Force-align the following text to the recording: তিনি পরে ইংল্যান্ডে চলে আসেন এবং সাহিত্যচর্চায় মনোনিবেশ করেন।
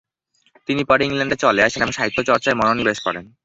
তিনি 0.67 0.81
পরে 0.83 1.03
ইংল্যান্ডে 1.05 1.35
চলে 1.35 1.61
আসেন 1.63 1.81
এবং 1.81 1.91
সাহিত্যচর্চায় 1.91 2.57
মনোনিবেশ 2.57 2.97
করেন। 2.99 3.25